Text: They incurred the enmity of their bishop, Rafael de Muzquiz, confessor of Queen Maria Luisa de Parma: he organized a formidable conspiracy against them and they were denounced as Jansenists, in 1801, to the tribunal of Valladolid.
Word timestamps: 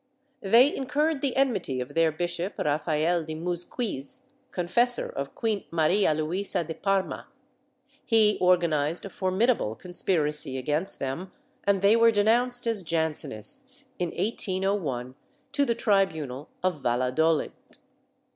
They 0.41 0.75
incurred 0.75 1.21
the 1.21 1.35
enmity 1.35 1.79
of 1.79 1.93
their 1.93 2.11
bishop, 2.11 2.57
Rafael 2.57 3.23
de 3.23 3.35
Muzquiz, 3.35 4.21
confessor 4.49 5.07
of 5.09 5.35
Queen 5.35 5.65
Maria 5.69 6.11
Luisa 6.15 6.63
de 6.63 6.73
Parma: 6.73 7.27
he 8.03 8.39
organized 8.41 9.05
a 9.05 9.11
formidable 9.11 9.75
conspiracy 9.75 10.57
against 10.57 10.97
them 10.97 11.31
and 11.65 11.83
they 11.83 11.95
were 11.95 12.09
denounced 12.09 12.65
as 12.65 12.81
Jansenists, 12.81 13.89
in 13.99 14.09
1801, 14.09 15.13
to 15.51 15.65
the 15.65 15.75
tribunal 15.75 16.49
of 16.63 16.81
Valladolid. 16.81 17.53